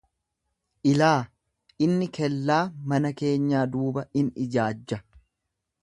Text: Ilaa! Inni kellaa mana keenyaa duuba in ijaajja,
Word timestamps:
Ilaa! 0.91 1.19
Inni 1.87 2.07
kellaa 2.19 2.63
mana 2.95 3.13
keenyaa 3.21 3.63
duuba 3.77 4.07
in 4.23 4.33
ijaajja, 4.47 5.03